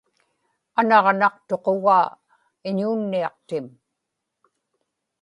anaġnaqtuqugaa 0.79 2.05
iñuunniaqtim 2.69 3.65